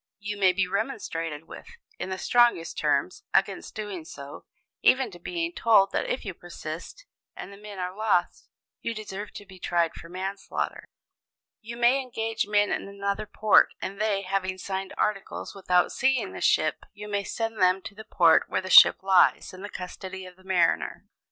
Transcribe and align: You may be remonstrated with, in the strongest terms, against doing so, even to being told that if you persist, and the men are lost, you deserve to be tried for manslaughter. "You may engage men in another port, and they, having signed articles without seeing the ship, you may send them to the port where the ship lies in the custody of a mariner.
You 0.17 0.35
may 0.35 0.51
be 0.51 0.67
remonstrated 0.67 1.45
with, 1.47 1.67
in 1.99 2.09
the 2.09 2.17
strongest 2.17 2.75
terms, 2.75 3.23
against 3.35 3.75
doing 3.75 4.03
so, 4.03 4.45
even 4.81 5.11
to 5.11 5.19
being 5.19 5.53
told 5.53 5.91
that 5.91 6.09
if 6.09 6.25
you 6.25 6.33
persist, 6.33 7.05
and 7.35 7.53
the 7.53 7.57
men 7.57 7.77
are 7.77 7.95
lost, 7.95 8.49
you 8.81 8.95
deserve 8.95 9.31
to 9.33 9.45
be 9.45 9.59
tried 9.59 9.93
for 9.93 10.09
manslaughter. 10.09 10.85
"You 11.61 11.77
may 11.77 12.01
engage 12.01 12.47
men 12.47 12.71
in 12.71 12.87
another 12.87 13.27
port, 13.27 13.75
and 13.79 14.01
they, 14.01 14.23
having 14.23 14.57
signed 14.57 14.91
articles 14.97 15.53
without 15.53 15.91
seeing 15.91 16.31
the 16.33 16.41
ship, 16.41 16.83
you 16.93 17.07
may 17.07 17.23
send 17.23 17.61
them 17.61 17.79
to 17.83 17.93
the 17.93 18.03
port 18.03 18.45
where 18.49 18.61
the 18.61 18.71
ship 18.71 19.03
lies 19.03 19.53
in 19.53 19.61
the 19.61 19.69
custody 19.69 20.25
of 20.25 20.39
a 20.39 20.43
mariner. 20.43 21.05